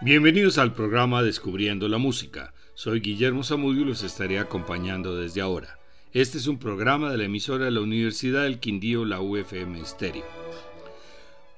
Bienvenidos 0.00 0.58
al 0.58 0.74
programa 0.74 1.24
Descubriendo 1.24 1.88
la 1.88 1.98
Música. 1.98 2.54
Soy 2.74 3.00
Guillermo 3.00 3.42
Zamudio 3.42 3.82
y 3.82 3.84
los 3.84 4.04
estaré 4.04 4.38
acompañando 4.38 5.16
desde 5.16 5.40
ahora. 5.40 5.80
Este 6.12 6.38
es 6.38 6.46
un 6.46 6.60
programa 6.60 7.10
de 7.10 7.16
la 7.16 7.24
emisora 7.24 7.64
de 7.64 7.72
la 7.72 7.80
Universidad 7.80 8.44
del 8.44 8.60
Quindío, 8.60 9.04
la 9.04 9.20
UFM 9.20 9.84
Stereo. 9.84 10.24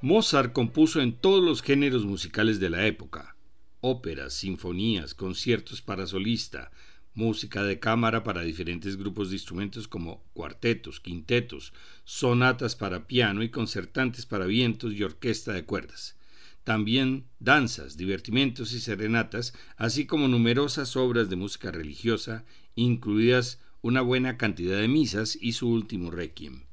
Mozart 0.00 0.54
compuso 0.54 1.02
en 1.02 1.12
todos 1.12 1.44
los 1.44 1.60
géneros 1.60 2.06
musicales 2.06 2.60
de 2.60 2.70
la 2.70 2.86
época: 2.86 3.36
óperas, 3.82 4.32
sinfonías, 4.32 5.12
conciertos 5.12 5.82
para 5.82 6.06
solista, 6.06 6.70
música 7.12 7.62
de 7.62 7.78
cámara 7.78 8.24
para 8.24 8.40
diferentes 8.40 8.96
grupos 8.96 9.28
de 9.28 9.36
instrumentos 9.36 9.86
como 9.86 10.24
cuartetos, 10.32 10.98
quintetos, 10.98 11.74
sonatas 12.04 12.74
para 12.74 13.06
piano 13.06 13.42
y 13.42 13.50
concertantes 13.50 14.24
para 14.24 14.46
vientos 14.46 14.94
y 14.94 15.02
orquesta 15.02 15.52
de 15.52 15.66
cuerdas 15.66 16.16
también 16.64 17.26
danzas, 17.38 17.96
divertimentos 17.96 18.72
y 18.72 18.80
serenatas, 18.80 19.54
así 19.76 20.06
como 20.06 20.28
numerosas 20.28 20.96
obras 20.96 21.30
de 21.30 21.36
música 21.36 21.70
religiosa, 21.70 22.44
incluidas 22.74 23.60
una 23.82 24.02
buena 24.02 24.36
cantidad 24.36 24.78
de 24.78 24.88
misas 24.88 25.38
y 25.40 25.52
su 25.52 25.68
último 25.68 26.10
requiem. 26.10 26.64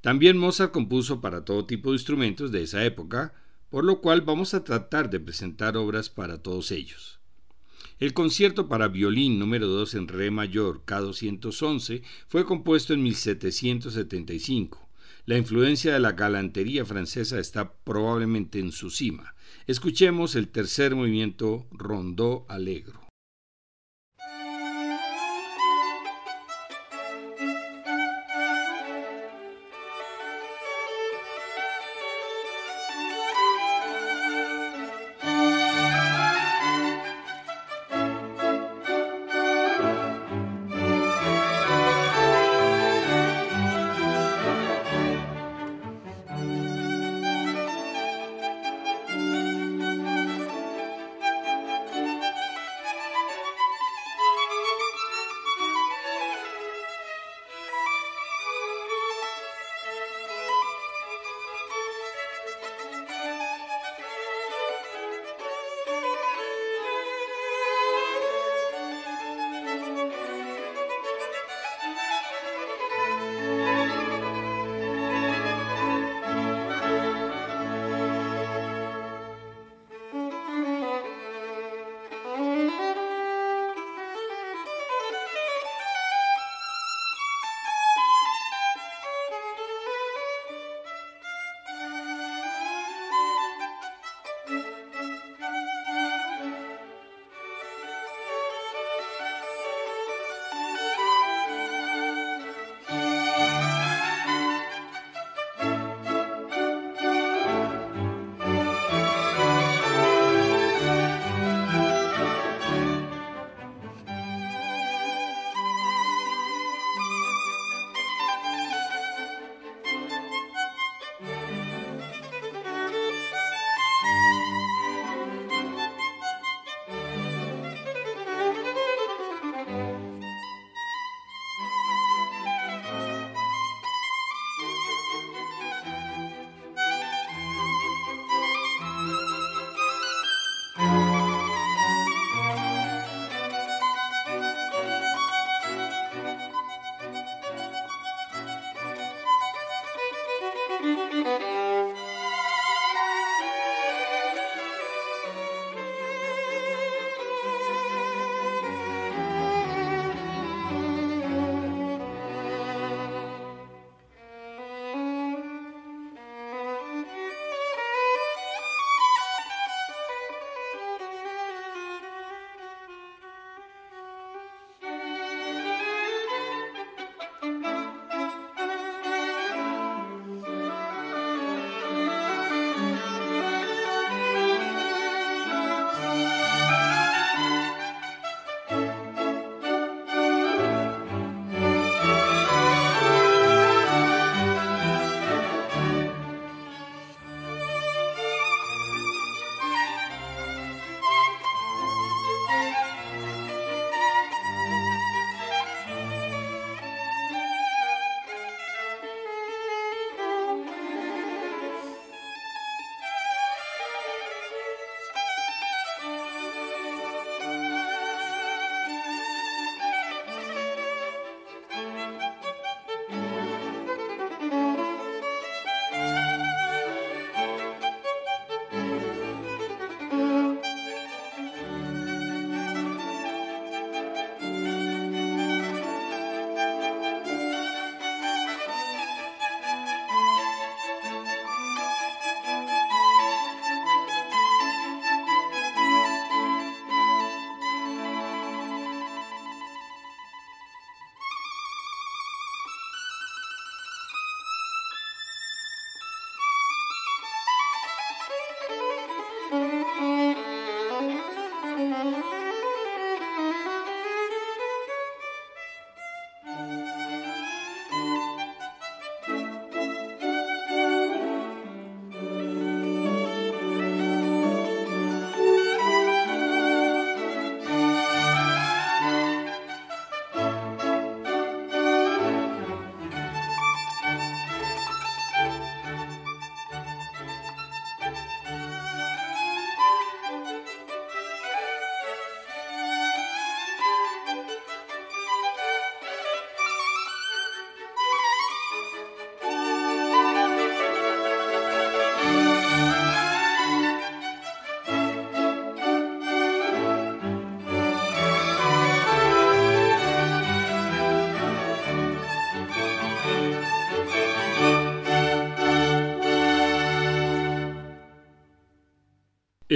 También 0.00 0.36
Mozart 0.36 0.72
compuso 0.72 1.20
para 1.20 1.44
todo 1.44 1.66
tipo 1.66 1.90
de 1.90 1.96
instrumentos 1.96 2.52
de 2.52 2.62
esa 2.62 2.84
época, 2.84 3.34
por 3.70 3.84
lo 3.84 4.00
cual 4.00 4.20
vamos 4.20 4.54
a 4.54 4.62
tratar 4.62 5.10
de 5.10 5.18
presentar 5.18 5.76
obras 5.76 6.10
para 6.10 6.42
todos 6.42 6.70
ellos. 6.70 7.18
El 7.98 8.12
concierto 8.12 8.68
para 8.68 8.88
violín 8.88 9.38
número 9.38 9.66
2 9.66 9.94
en 9.94 10.08
re 10.08 10.30
mayor 10.30 10.84
K211 10.84 12.02
fue 12.28 12.44
compuesto 12.44 12.92
en 12.92 13.02
1775 13.02 14.83
la 15.26 15.38
influencia 15.38 15.92
de 15.92 16.00
la 16.00 16.12
galantería 16.12 16.84
francesa 16.84 17.38
está 17.38 17.72
probablemente 17.72 18.58
en 18.58 18.72
su 18.72 18.90
cima. 18.90 19.34
Escuchemos 19.66 20.34
el 20.34 20.48
tercer 20.48 20.94
movimiento 20.94 21.66
Rondó 21.72 22.44
Alegro. 22.48 23.03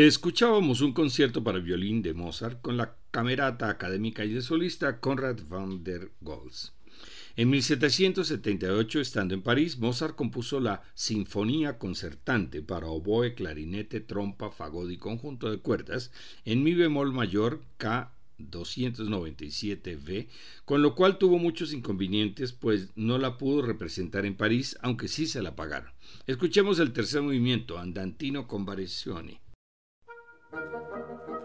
Escuchábamos 0.07 0.81
un 0.81 0.93
concierto 0.93 1.43
para 1.43 1.59
violín 1.59 2.03
de 2.03 2.15
Mozart 2.15 2.61
con 2.61 2.77
la 2.77 2.95
camerata 3.11 3.69
académica 3.69 4.25
y 4.25 4.33
de 4.33 4.43
solista 4.43 5.01
Conrad 5.01 5.41
van 5.49 5.83
der 5.83 6.13
Goltz. 6.21 6.73
En 7.35 7.51
1778, 7.51 9.01
estando 9.01 9.35
en 9.35 9.43
París, 9.43 9.77
Mozart 9.77 10.15
compuso 10.15 10.61
la 10.61 10.83
Sinfonía 10.95 11.79
Concertante 11.79 12.63
para 12.63 12.87
oboe, 12.87 13.35
clarinete, 13.35 13.99
trompa, 13.99 14.53
fagot 14.53 14.89
y 14.89 14.99
conjunto 14.99 15.51
de 15.51 15.59
cuerdas 15.59 16.13
en 16.45 16.63
mi 16.63 16.75
bemol 16.75 17.13
mayor 17.13 17.65
K 17.77 18.15
297b, 18.39 20.29
con 20.65 20.81
lo 20.81 20.95
cual 20.95 21.19
tuvo 21.19 21.39
muchos 21.39 21.73
inconvenientes, 21.73 22.53
pues 22.53 22.91
no 22.95 23.19
la 23.19 23.37
pudo 23.37 23.63
representar 23.63 24.27
en 24.27 24.37
París, 24.37 24.79
aunque 24.81 25.09
sí 25.09 25.27
se 25.27 25.43
la 25.43 25.57
pagaron. 25.57 25.91
Escuchemos 26.29 26.79
el 26.79 26.93
tercer 26.93 27.21
movimiento, 27.21 27.81
Andantino 27.81 28.47
con 28.47 28.65
variazioni. 28.65 29.41
Thank 30.53 30.73
you. 31.29 31.38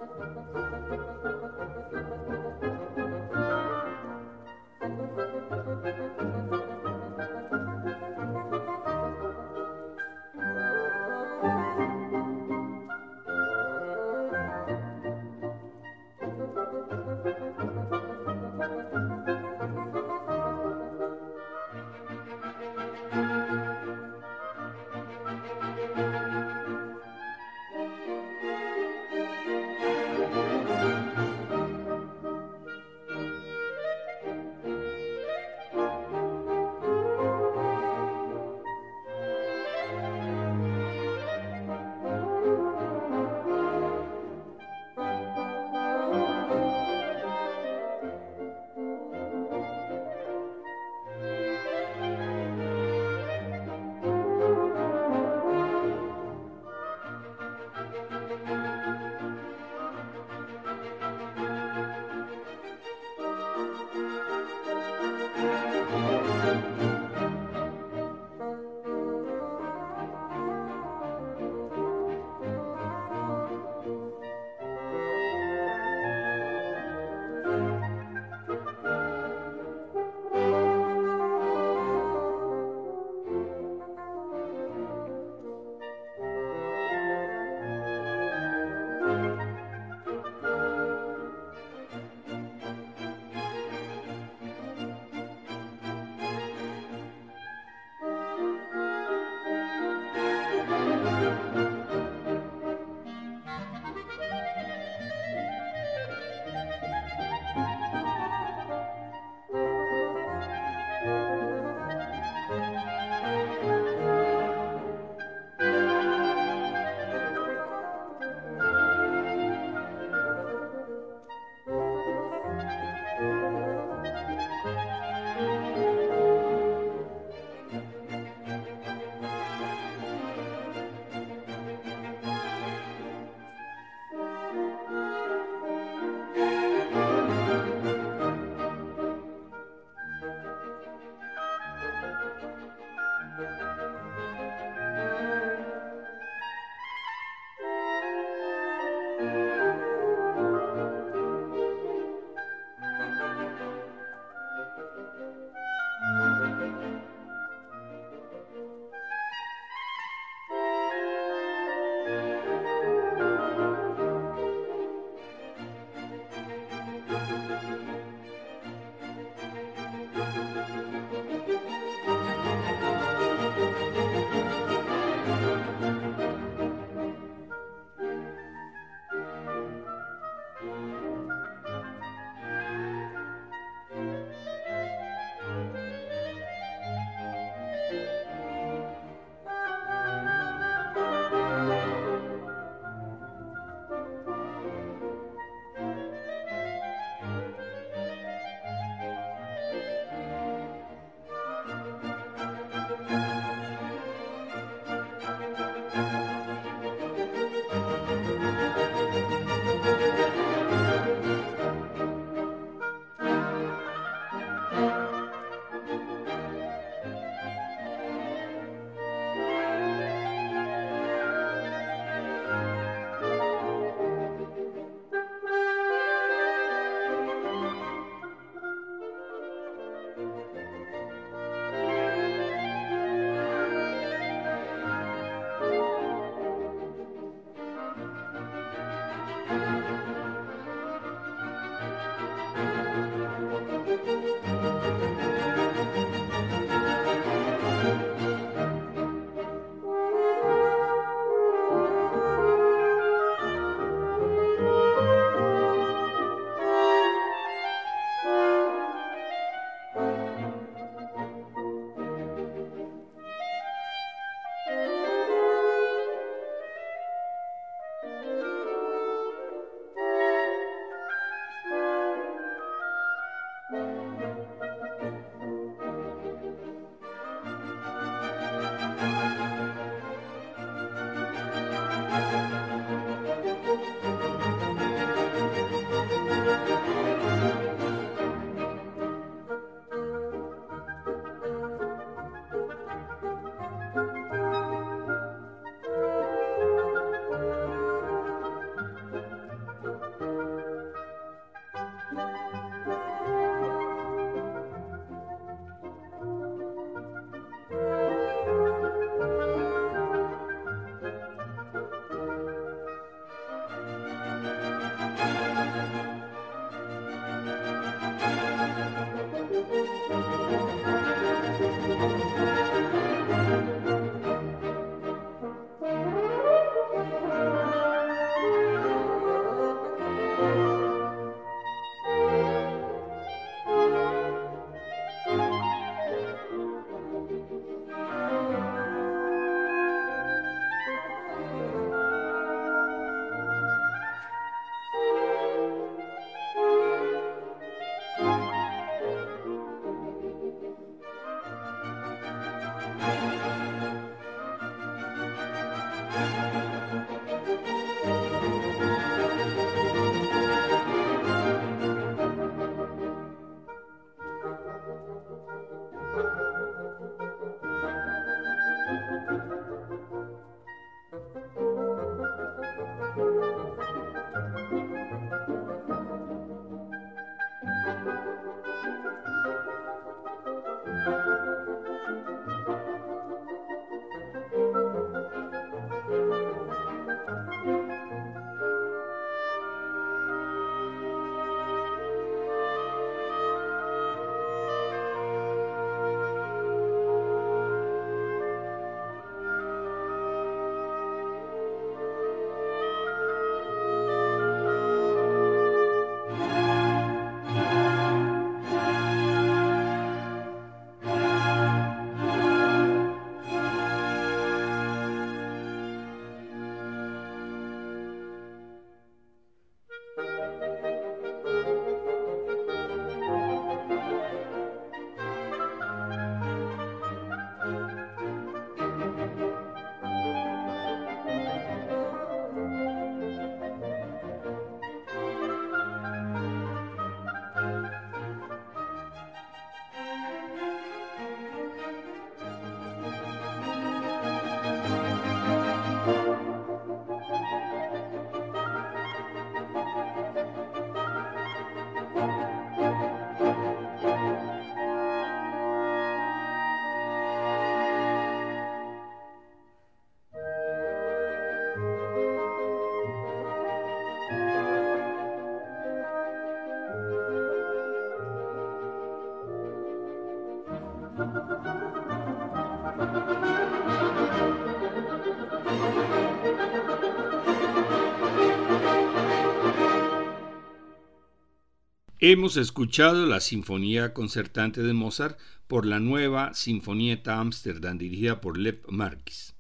Hemos 482.26 482.56
escuchado 482.56 483.26
la 483.26 483.42
Sinfonía 483.42 484.14
Concertante 484.14 484.82
de 484.82 484.94
Mozart 484.94 485.38
por 485.68 485.86
la 485.86 486.00
nueva 486.00 486.54
Sinfonieta 486.54 487.42
Amsterdam 487.42 487.98
dirigida 487.98 488.40
por 488.40 488.58
Lev 488.58 488.80
Marquis. 488.88 489.56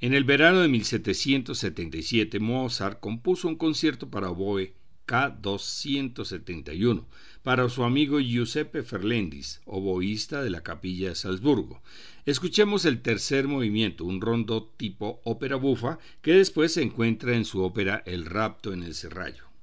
En 0.00 0.14
el 0.14 0.24
verano 0.24 0.60
de 0.60 0.68
1777 0.68 2.40
Mozart 2.40 3.00
compuso 3.00 3.48
un 3.48 3.56
concierto 3.56 4.08
para 4.08 4.30
oboe 4.30 4.72
K271 5.06 7.04
para 7.42 7.68
su 7.68 7.84
amigo 7.84 8.18
Giuseppe 8.18 8.82
Ferlendis, 8.82 9.60
oboísta 9.66 10.42
de 10.42 10.48
la 10.48 10.62
capilla 10.62 11.10
de 11.10 11.16
Salzburgo. 11.16 11.82
Escuchemos 12.24 12.86
el 12.86 13.02
tercer 13.02 13.46
movimiento, 13.46 14.06
un 14.06 14.22
rondo 14.22 14.72
tipo 14.78 15.20
ópera 15.22 15.56
bufa 15.56 15.98
que 16.22 16.32
después 16.32 16.72
se 16.72 16.82
encuentra 16.82 17.36
en 17.36 17.44
su 17.44 17.62
ópera 17.62 18.02
El 18.06 18.24
rapto 18.24 18.72
en 18.72 18.84
el 18.84 18.94
serrallo. 18.94 19.53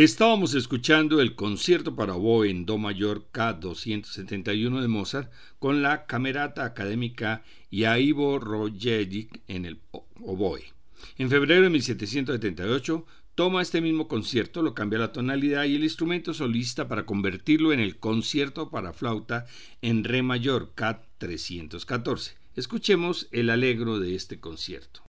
Estábamos 0.00 0.54
escuchando 0.54 1.20
el 1.20 1.34
concierto 1.34 1.96
para 1.96 2.14
oboe 2.14 2.50
en 2.50 2.66
Do 2.66 2.78
mayor 2.78 3.32
K271 3.32 4.80
de 4.80 4.86
Mozart 4.86 5.32
con 5.58 5.82
la 5.82 6.06
Camerata 6.06 6.64
Académica 6.64 7.42
Ivo 7.68 8.38
Rogeric 8.38 9.40
en 9.48 9.64
el 9.64 9.80
oboe. 10.20 10.72
En 11.16 11.28
febrero 11.28 11.62
de 11.62 11.70
1778 11.70 13.06
toma 13.34 13.60
este 13.60 13.80
mismo 13.80 14.06
concierto, 14.06 14.62
lo 14.62 14.72
cambia 14.72 15.00
la 15.00 15.10
tonalidad 15.10 15.64
y 15.64 15.74
el 15.74 15.82
instrumento 15.82 16.32
solista 16.32 16.86
para 16.86 17.04
convertirlo 17.04 17.72
en 17.72 17.80
el 17.80 17.96
concierto 17.96 18.70
para 18.70 18.92
flauta 18.92 19.46
en 19.82 20.04
Re 20.04 20.22
mayor 20.22 20.76
K314. 20.76 22.36
Escuchemos 22.54 23.26
el 23.32 23.50
alegro 23.50 23.98
de 23.98 24.14
este 24.14 24.38
concierto. 24.38 25.07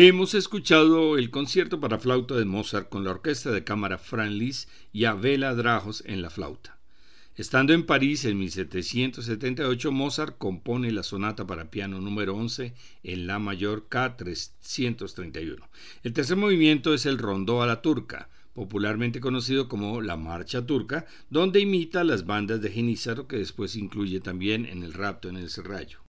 Hemos 0.00 0.34
escuchado 0.34 1.18
el 1.18 1.28
concierto 1.28 1.80
para 1.80 1.98
flauta 1.98 2.36
de 2.36 2.44
Mozart 2.44 2.88
con 2.88 3.02
la 3.02 3.10
orquesta 3.10 3.50
de 3.50 3.64
cámara 3.64 3.98
Franz 3.98 4.30
Liszt 4.30 4.70
y 4.92 5.06
Abela 5.06 5.56
Drajos 5.56 6.04
en 6.06 6.22
la 6.22 6.30
flauta. 6.30 6.78
Estando 7.34 7.72
en 7.72 7.84
París 7.84 8.24
en 8.24 8.38
1778, 8.38 9.90
Mozart 9.90 10.38
compone 10.38 10.92
la 10.92 11.02
sonata 11.02 11.48
para 11.48 11.72
piano 11.72 12.00
número 12.00 12.36
11 12.36 12.74
en 13.02 13.26
La 13.26 13.40
mayor 13.40 13.88
K331. 13.88 15.66
El 16.04 16.12
tercer 16.12 16.36
movimiento 16.36 16.94
es 16.94 17.04
el 17.04 17.18
rondó 17.18 17.60
a 17.64 17.66
la 17.66 17.82
turca, 17.82 18.28
popularmente 18.54 19.18
conocido 19.18 19.68
como 19.68 20.00
la 20.00 20.16
Marcha 20.16 20.64
Turca, 20.64 21.06
donde 21.28 21.58
imita 21.58 22.04
las 22.04 22.24
bandas 22.24 22.62
de 22.62 22.70
Genízaro 22.70 23.26
que 23.26 23.38
después 23.38 23.74
incluye 23.74 24.20
también 24.20 24.64
en 24.64 24.84
el 24.84 24.92
rapto 24.92 25.28
en 25.28 25.38
el 25.38 25.50
Serrallo. 25.50 26.07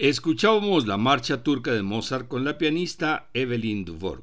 Escuchábamos 0.00 0.86
la 0.86 0.96
marcha 0.96 1.42
turca 1.42 1.72
de 1.72 1.82
Mozart 1.82 2.28
con 2.28 2.44
la 2.44 2.56
pianista 2.56 3.30
Evelyn 3.34 3.84
Duvorg. 3.84 4.22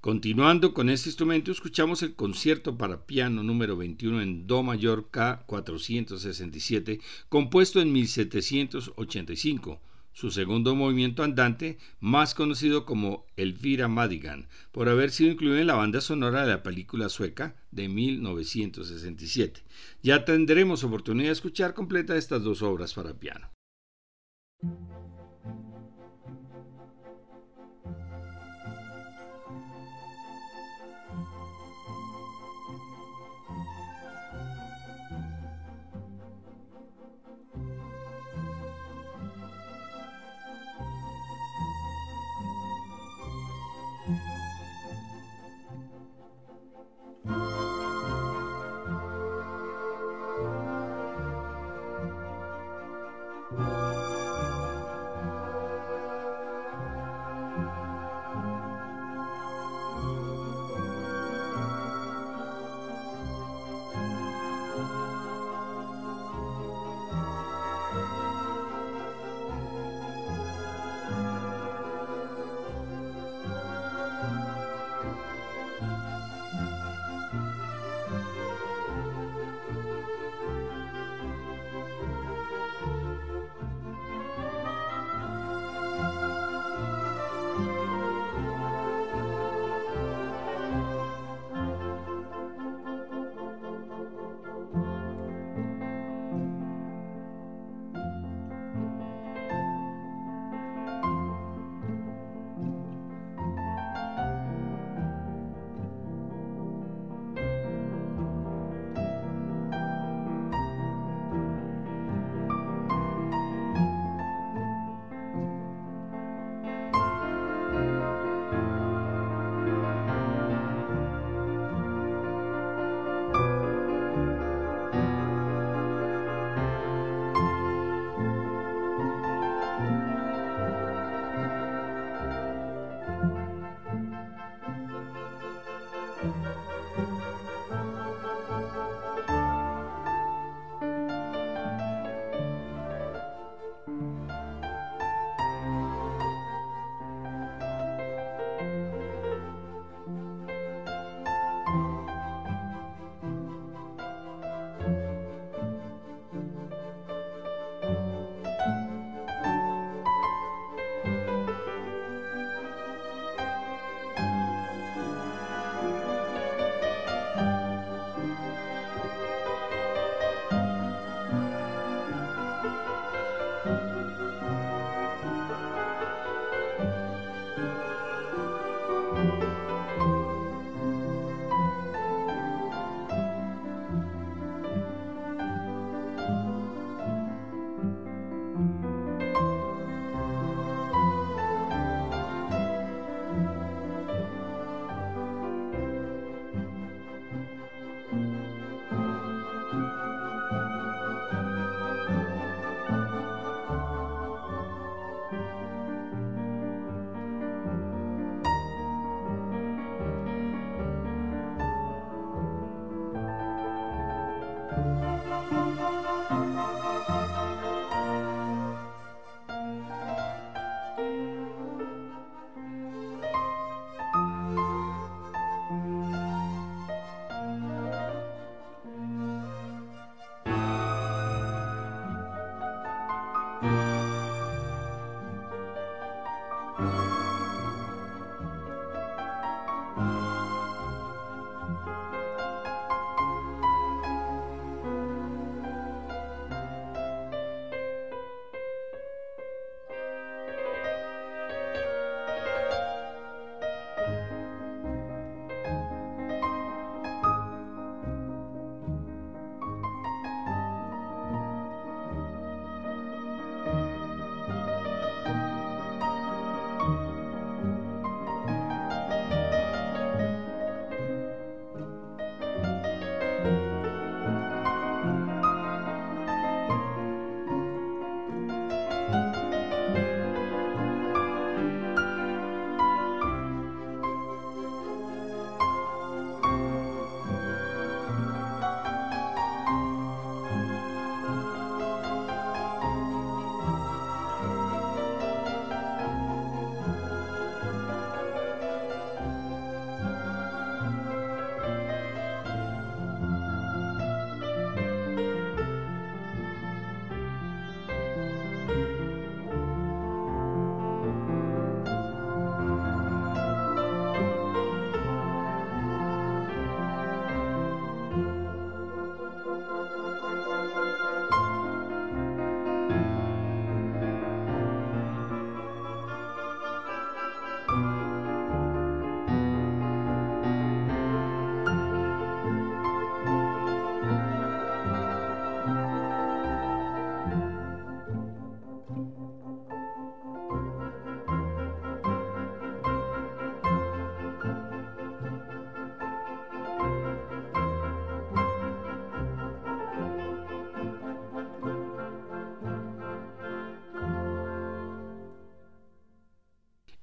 Continuando 0.00 0.74
con 0.74 0.90
este 0.90 1.08
instrumento, 1.08 1.52
escuchamos 1.52 2.02
el 2.02 2.16
concierto 2.16 2.76
para 2.76 3.06
piano 3.06 3.44
número 3.44 3.76
21 3.76 4.20
en 4.20 4.46
Do 4.48 4.64
mayor 4.64 5.08
K467, 5.12 7.00
compuesto 7.28 7.80
en 7.80 7.92
1785, 7.92 9.80
su 10.12 10.32
segundo 10.32 10.74
movimiento 10.74 11.22
andante, 11.22 11.78
más 12.00 12.34
conocido 12.34 12.84
como 12.84 13.24
Elvira 13.36 13.86
Madigan, 13.86 14.48
por 14.72 14.88
haber 14.88 15.12
sido 15.12 15.30
incluido 15.30 15.58
en 15.58 15.68
la 15.68 15.76
banda 15.76 16.00
sonora 16.00 16.40
de 16.40 16.48
la 16.48 16.64
película 16.64 17.08
sueca 17.08 17.54
de 17.70 17.88
1967. 17.88 19.62
Ya 20.02 20.24
tendremos 20.24 20.82
oportunidad 20.82 21.28
de 21.28 21.34
escuchar 21.34 21.72
completa 21.72 22.16
estas 22.16 22.42
dos 22.42 22.62
obras 22.62 22.94
para 22.94 23.14
piano. 23.14 23.51
Thank 24.62 24.74
you. 24.90 25.01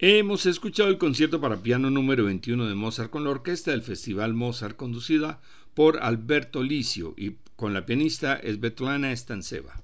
Hemos 0.01 0.45
escuchado 0.45 0.87
el 0.87 0.97
concierto 0.97 1.41
para 1.41 1.61
piano 1.61 1.89
número 1.89 2.23
21 2.23 2.69
de 2.69 2.73
Mozart 2.73 3.09
con 3.09 3.25
la 3.25 3.31
orquesta 3.31 3.71
del 3.71 3.81
Festival 3.81 4.33
Mozart 4.33 4.77
conducida 4.77 5.41
por 5.73 6.01
Alberto 6.01 6.63
Licio 6.63 7.13
y 7.17 7.35
con 7.57 7.73
la 7.73 7.85
pianista 7.85 8.39
Svetlana 8.41 9.13
Stanceva. 9.13 9.83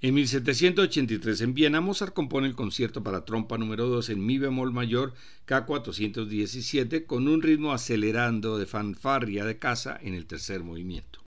En 0.00 0.14
1783 0.14 1.42
en 1.42 1.54
Viena, 1.54 1.80
Mozart 1.80 2.12
compone 2.12 2.48
el 2.48 2.56
concierto 2.56 3.04
para 3.04 3.24
trompa 3.24 3.56
número 3.56 3.86
2 3.86 4.10
en 4.10 4.26
mi 4.26 4.38
bemol 4.38 4.72
mayor 4.72 5.14
K417 5.46 7.06
con 7.06 7.28
un 7.28 7.40
ritmo 7.40 7.72
acelerando 7.72 8.58
de 8.58 8.66
fanfarria 8.66 9.44
de 9.44 9.60
casa 9.60 9.96
en 10.02 10.14
el 10.14 10.26
tercer 10.26 10.64
movimiento. 10.64 11.19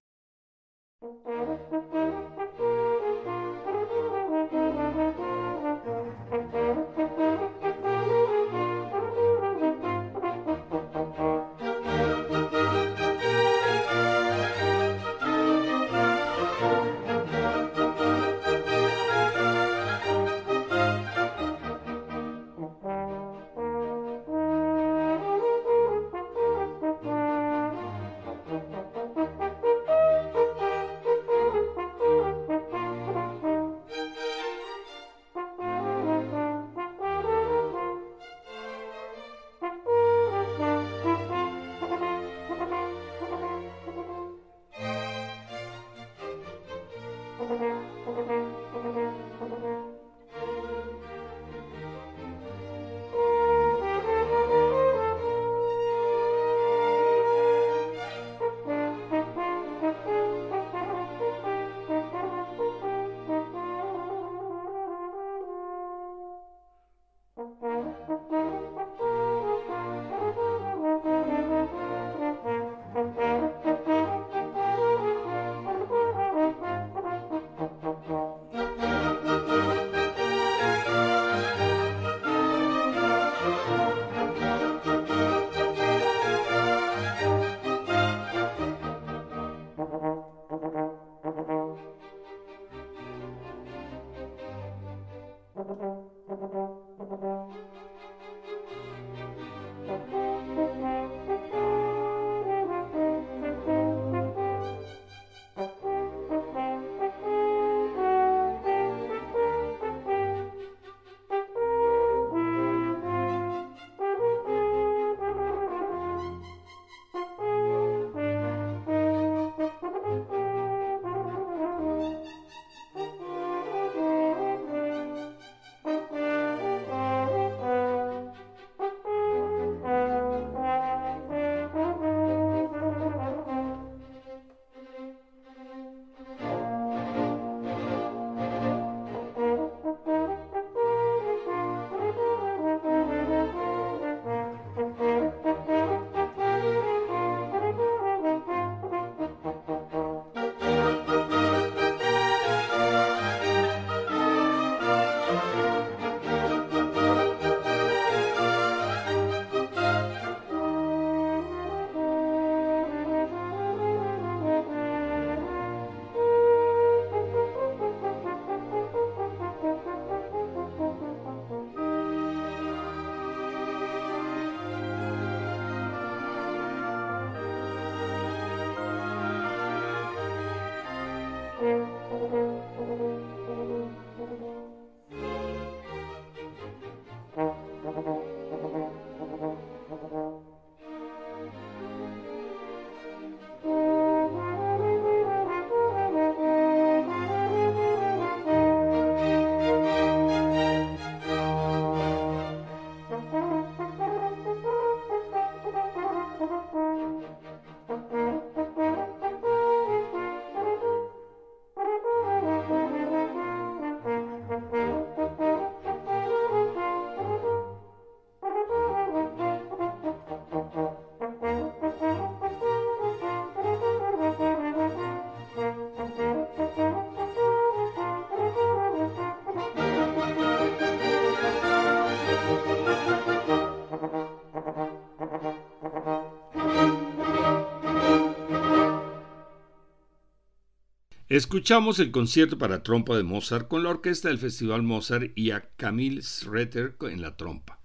Escuchamos 241.34 241.98
el 241.98 242.12
concierto 242.12 242.60
para 242.60 242.84
trompa 242.84 243.18
de 243.18 243.24
Mozart 243.24 243.68
con 243.68 243.82
la 243.82 243.90
orquesta 243.90 244.28
del 244.28 244.38
Festival 244.38 244.84
Mozart 244.84 245.32
y 245.36 245.50
a 245.50 245.68
Camille 245.78 246.22
Schroeter 246.22 246.96
en 247.10 247.22
la 247.24 247.36
trompa. 247.38 247.80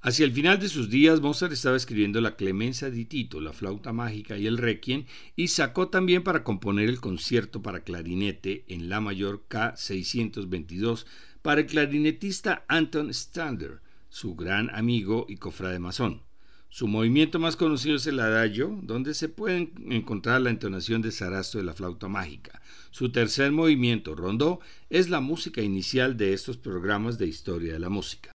Hacia 0.00 0.24
el 0.24 0.32
final 0.32 0.58
de 0.58 0.70
sus 0.70 0.88
días, 0.88 1.20
Mozart 1.20 1.52
estaba 1.52 1.76
escribiendo 1.76 2.22
la 2.22 2.36
Clemencia 2.36 2.88
di 2.88 3.04
Tito, 3.04 3.42
la 3.42 3.52
flauta 3.52 3.92
mágica 3.92 4.38
y 4.38 4.46
el 4.46 4.56
Requiem, 4.56 5.04
y 5.36 5.48
sacó 5.48 5.88
también 5.88 6.22
para 6.24 6.42
componer 6.42 6.88
el 6.88 7.02
concierto 7.02 7.60
para 7.60 7.84
clarinete 7.84 8.64
en 8.68 8.88
La 8.88 9.02
mayor 9.02 9.44
K622 9.50 11.04
para 11.42 11.60
el 11.60 11.66
clarinetista 11.66 12.64
Anton 12.68 13.12
Stander, 13.12 13.82
su 14.08 14.36
gran 14.36 14.74
amigo 14.74 15.26
y 15.28 15.36
cofrade 15.36 15.80
masón. 15.80 16.22
Su 16.68 16.88
movimiento 16.88 17.38
más 17.38 17.54
conocido 17.54 17.96
es 17.96 18.06
el 18.06 18.18
adagio, 18.18 18.76
donde 18.82 19.14
se 19.14 19.28
puede 19.28 19.72
encontrar 19.88 20.40
la 20.40 20.50
entonación 20.50 21.02
de 21.02 21.12
Sarasto 21.12 21.58
de 21.58 21.64
la 21.64 21.74
flauta 21.74 22.08
mágica. 22.08 22.60
Su 22.90 23.10
tercer 23.12 23.52
movimiento, 23.52 24.14
rondó, 24.14 24.60
es 24.90 25.08
la 25.08 25.20
música 25.20 25.62
inicial 25.62 26.16
de 26.16 26.32
estos 26.32 26.56
programas 26.56 27.16
de 27.16 27.28
historia 27.28 27.72
de 27.72 27.78
la 27.78 27.90
música. 27.90 28.33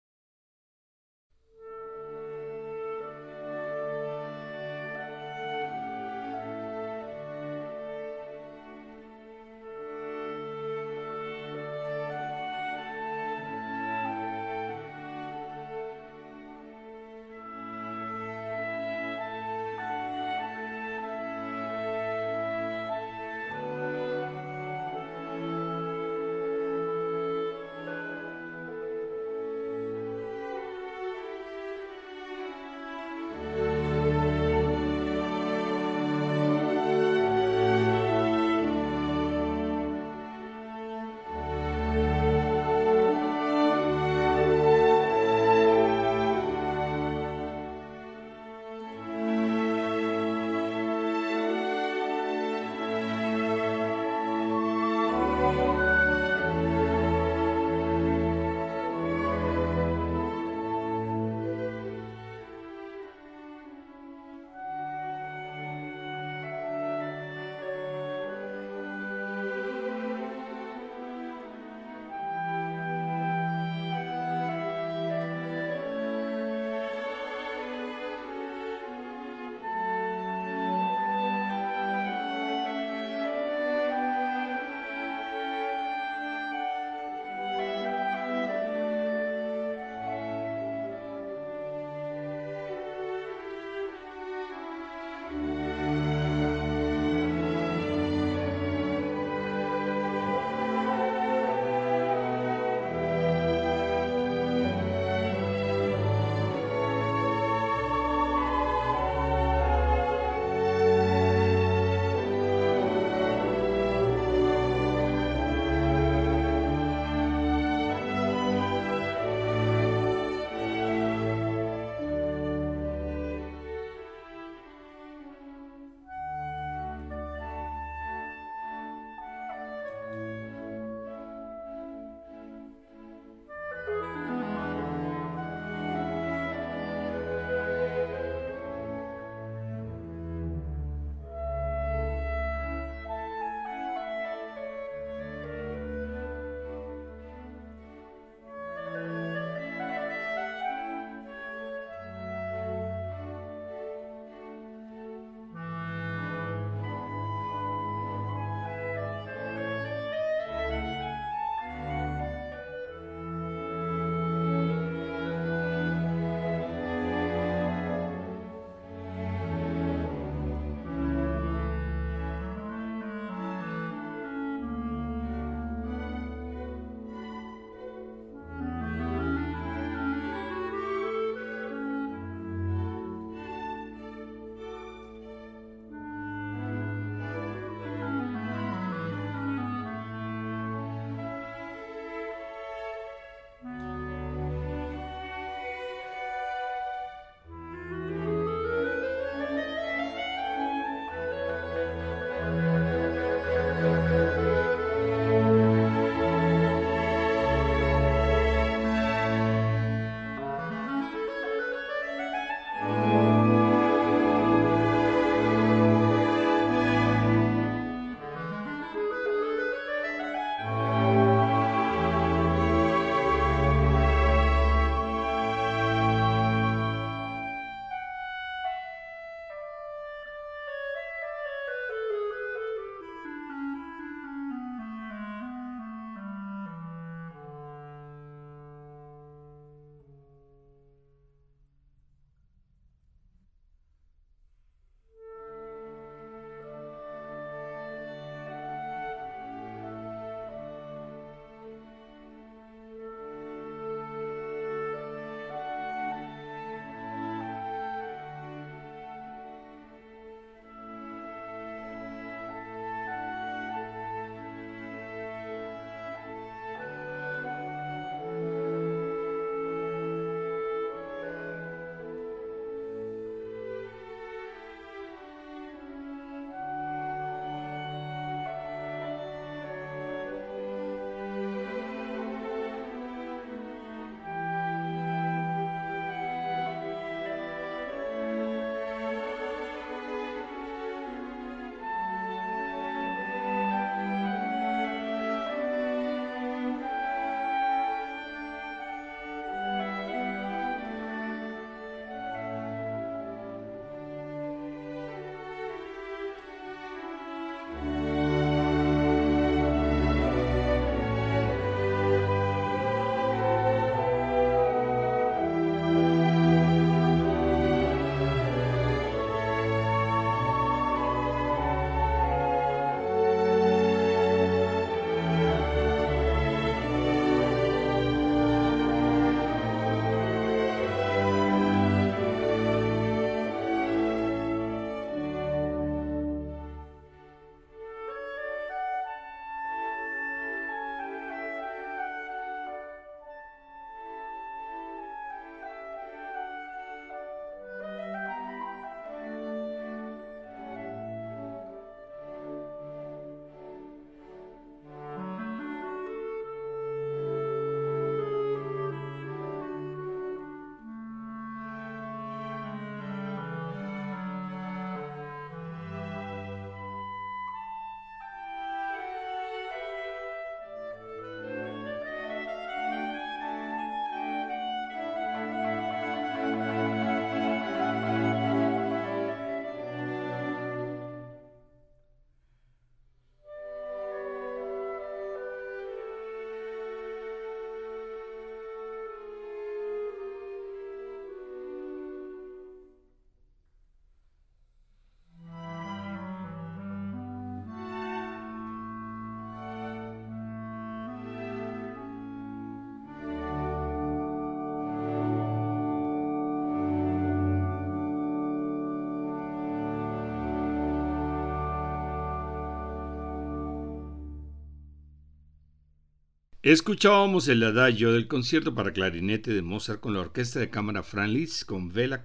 Escuchábamos 416.65 417.47
el 417.49 417.63
adagio 417.63 418.15
del 418.15 418.27
concierto 418.27 418.75
para 418.75 418.95
clarinete 418.95 419.53
de 419.53 419.61
Mozart 419.61 420.01
con 420.01 420.15
la 420.15 420.21
orquesta 420.21 420.61
de 420.61 420.71
cámara 420.71 421.03
Franz 421.03 421.63
con 421.63 421.93
Vela 421.93 422.23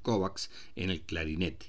Kovacs 0.00 0.50
en 0.74 0.88
el 0.88 1.02
clarinete. 1.02 1.66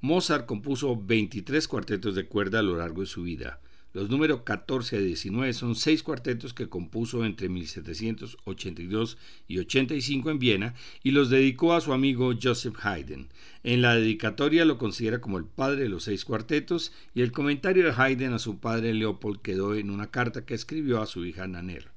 Mozart 0.00 0.46
compuso 0.46 0.96
23 0.96 1.68
cuartetos 1.68 2.14
de 2.14 2.24
cuerda 2.24 2.60
a 2.60 2.62
lo 2.62 2.78
largo 2.78 3.02
de 3.02 3.06
su 3.06 3.24
vida. 3.24 3.60
Los 3.94 4.08
números 4.08 4.40
14 4.44 4.96
a 4.96 5.00
19 5.00 5.52
son 5.52 5.74
seis 5.74 6.02
cuartetos 6.02 6.54
que 6.54 6.70
compuso 6.70 7.26
entre 7.26 7.50
1782 7.50 9.18
y 9.48 9.58
85 9.58 10.30
en 10.30 10.38
Viena 10.38 10.74
y 11.02 11.10
los 11.10 11.28
dedicó 11.28 11.74
a 11.74 11.82
su 11.82 11.92
amigo 11.92 12.32
Joseph 12.42 12.76
Haydn. 12.82 13.28
En 13.62 13.82
la 13.82 13.94
dedicatoria 13.94 14.64
lo 14.64 14.78
considera 14.78 15.20
como 15.20 15.36
el 15.36 15.44
padre 15.44 15.82
de 15.82 15.88
los 15.90 16.04
seis 16.04 16.24
cuartetos 16.24 16.92
y 17.14 17.20
el 17.20 17.32
comentario 17.32 17.84
de 17.84 17.92
Haydn 17.94 18.32
a 18.32 18.38
su 18.38 18.60
padre 18.60 18.94
Leopold 18.94 19.42
quedó 19.42 19.74
en 19.74 19.90
una 19.90 20.10
carta 20.10 20.46
que 20.46 20.54
escribió 20.54 21.02
a 21.02 21.06
su 21.06 21.26
hija 21.26 21.46
Nanner. 21.46 21.90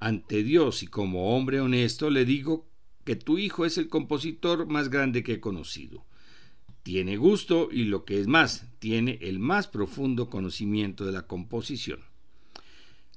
Ante 0.00 0.42
Dios 0.42 0.82
y 0.82 0.88
como 0.88 1.36
hombre 1.36 1.60
honesto 1.60 2.10
le 2.10 2.24
digo 2.24 2.66
que 3.04 3.14
tu 3.14 3.38
hijo 3.38 3.64
es 3.64 3.78
el 3.78 3.88
compositor 3.88 4.66
más 4.66 4.88
grande 4.88 5.22
que 5.22 5.34
he 5.34 5.40
conocido 5.40 6.04
tiene 6.82 7.16
gusto 7.16 7.68
y 7.70 7.84
lo 7.84 8.04
que 8.04 8.20
es 8.20 8.26
más, 8.26 8.66
tiene 8.78 9.18
el 9.22 9.38
más 9.38 9.68
profundo 9.68 10.28
conocimiento 10.28 11.04
de 11.06 11.12
la 11.12 11.26
composición. 11.26 12.00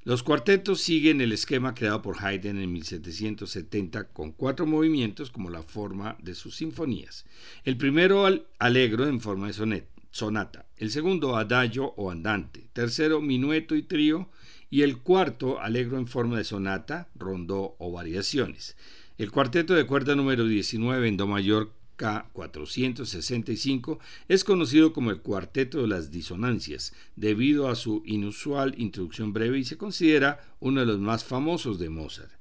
Los 0.03 0.21
cuartetos 0.21 0.81
siguen 0.81 1.19
el 1.19 1.31
esquema 1.31 1.73
creado 1.73 2.03
por 2.03 2.23
Haydn 2.23 2.61
en 2.61 2.71
1770 2.71 4.09
con 4.09 4.33
cuatro 4.33 4.67
movimientos 4.67 5.31
como 5.31 5.49
la 5.49 5.63
forma 5.63 6.15
de 6.21 6.35
sus 6.35 6.57
sinfonías. 6.57 7.25
El 7.63 7.75
primero 7.75 8.27
alegro 8.59 9.07
en 9.07 9.19
forma 9.19 9.47
de 9.47 9.87
sonata, 10.11 10.67
el 10.77 10.91
segundo 10.91 11.35
adagio 11.35 11.95
o 11.97 12.11
andante, 12.11 12.67
tercero 12.71 13.19
minueto 13.19 13.75
y 13.75 13.81
trío 13.81 14.29
y 14.69 14.83
el 14.83 14.99
cuarto 14.99 15.59
alegro 15.59 15.97
en 15.97 16.05
forma 16.05 16.37
de 16.37 16.43
sonata, 16.43 17.09
rondó 17.15 17.75
o 17.79 17.91
variaciones. 17.91 18.77
El 19.17 19.31
cuarteto 19.31 19.73
de 19.73 19.87
cuerda 19.87 20.13
número 20.13 20.45
19 20.45 21.07
en 21.07 21.17
do 21.17 21.25
mayor 21.25 21.71
K465 21.97 23.99
es 24.27 24.43
conocido 24.43 24.93
como 24.93 25.11
el 25.11 25.21
Cuarteto 25.21 25.81
de 25.81 25.87
las 25.87 26.11
Disonancias, 26.11 26.93
debido 27.15 27.69
a 27.69 27.75
su 27.75 28.03
inusual 28.05 28.75
introducción 28.77 29.33
breve 29.33 29.59
y 29.59 29.65
se 29.65 29.77
considera 29.77 30.55
uno 30.59 30.81
de 30.81 30.85
los 30.85 30.99
más 30.99 31.23
famosos 31.23 31.79
de 31.79 31.89
Mozart. 31.89 32.31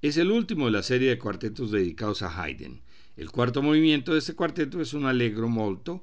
Es 0.00 0.16
el 0.16 0.30
último 0.30 0.66
de 0.66 0.72
la 0.72 0.82
serie 0.82 1.10
de 1.10 1.18
cuartetos 1.18 1.70
dedicados 1.70 2.22
a 2.22 2.42
Haydn. 2.42 2.80
El 3.16 3.30
cuarto 3.30 3.62
movimiento 3.62 4.12
de 4.12 4.18
este 4.18 4.34
cuarteto 4.34 4.80
es 4.80 4.94
un 4.94 5.06
allegro 5.06 5.48
molto, 5.48 6.02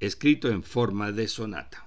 escrito 0.00 0.48
en 0.48 0.62
forma 0.62 1.12
de 1.12 1.28
sonata. 1.28 1.86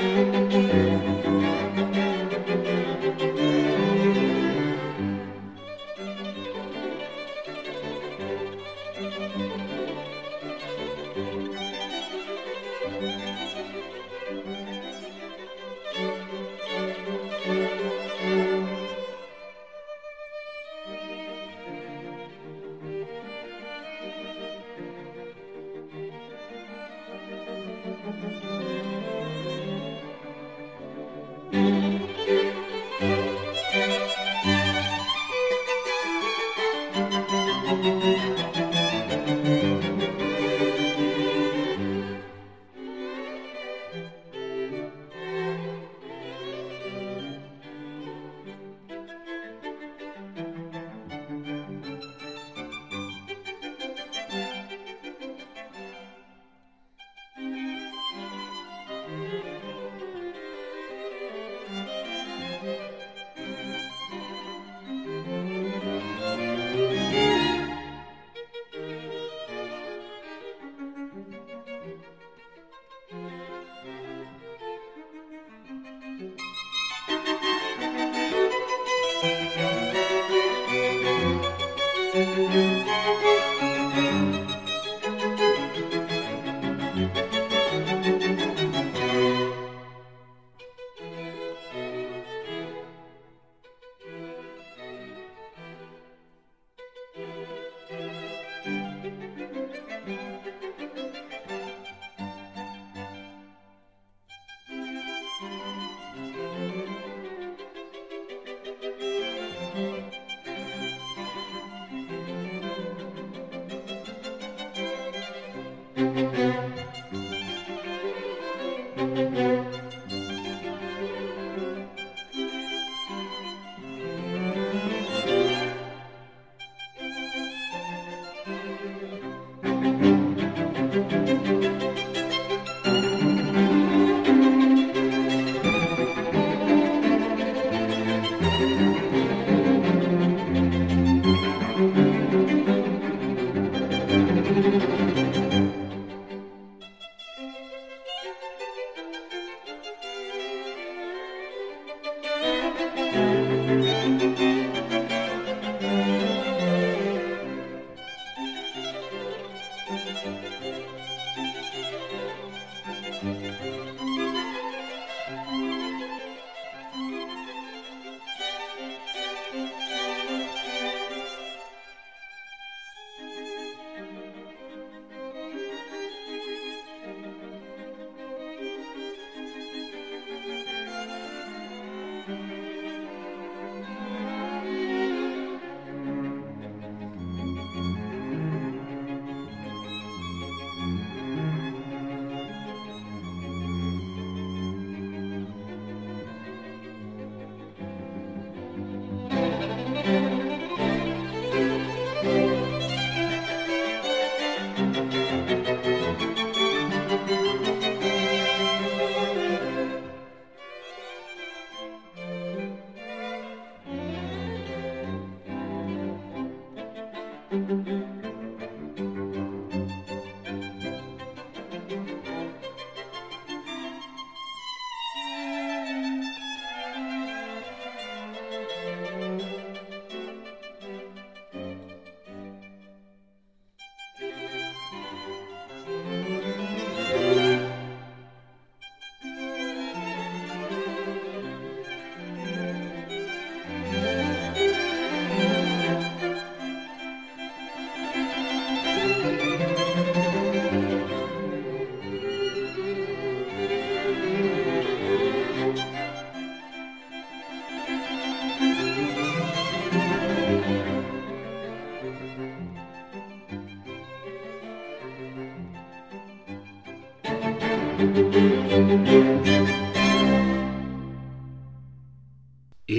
Música 0.00 0.89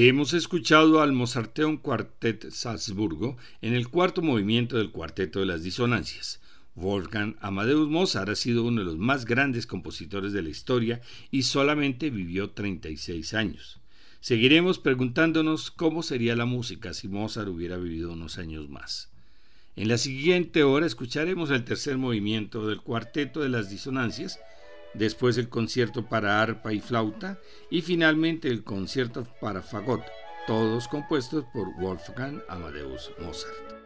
Hemos 0.04 0.34
escuchado 0.34 1.00
al 1.00 1.14
Mozarteum 1.14 1.78
Quartet 1.78 2.50
Salzburgo 2.50 3.38
en 3.62 3.76
el 3.76 3.88
cuarto 3.88 4.24
movimiento 4.24 4.78
del 4.78 4.90
Cuarteto 4.90 5.42
de 5.42 5.46
las 5.46 5.62
Disonancias. 5.62 6.42
Wolfgang 6.74 7.36
Amadeus 7.40 7.88
Mozart 7.88 8.30
ha 8.30 8.36
sido 8.36 8.64
uno 8.64 8.82
de 8.82 8.86
los 8.86 8.98
más 8.98 9.26
grandes 9.26 9.68
compositores 9.68 10.34
de 10.34 10.42
la 10.42 10.50
historia 10.50 11.02
y 11.30 11.44
solamente 11.44 12.10
vivió 12.10 12.50
36 12.50 13.36
años. 13.36 13.80
Seguiremos 14.22 14.80
preguntándonos 14.80 15.70
cómo 15.70 16.02
sería 16.02 16.36
la 16.36 16.46
música 16.46 16.96
si 16.96 17.08
Mozart 17.08 17.50
hubiera 17.50 17.78
vivido 17.78 18.14
unos 18.14 18.40
años 18.40 18.70
más. 18.70 19.12
En 19.76 19.88
la 19.88 20.00
siguiente 20.00 20.64
hora 20.64 20.88
escucharemos 20.88 21.52
el 21.52 21.64
tercer 21.64 22.00
movimiento 22.00 22.68
del 22.68 22.82
Cuarteto 22.82 23.42
de 23.42 23.50
las 23.50 23.70
Disonancias 23.70 24.40
después 24.94 25.38
el 25.38 25.50
concierto 25.50 26.06
para 26.06 26.42
arpa 26.42 26.74
y 26.74 26.80
flauta 26.80 27.40
y 27.70 27.82
finalmente 27.82 28.48
el 28.48 28.64
concierto 28.64 29.26
para 29.40 29.62
fagot, 29.62 30.04
todos 30.48 30.88
compuestos 30.88 31.46
por 31.54 31.74
Wolfgang 31.80 32.42
Amadeus 32.48 33.12
Mozart. 33.20 33.82